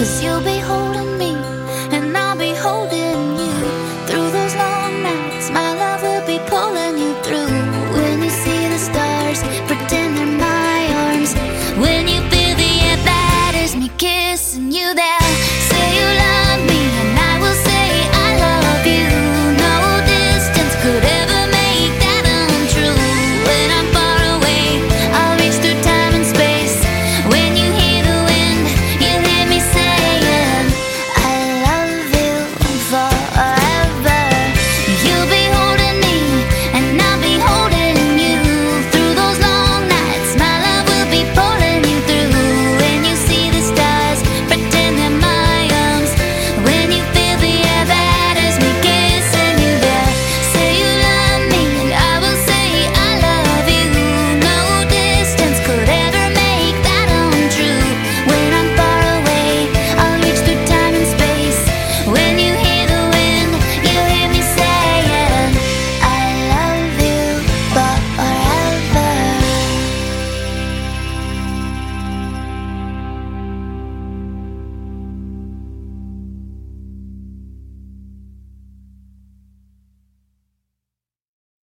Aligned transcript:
Cause 0.00 0.22
you'll 0.24 0.40
be 0.40 0.59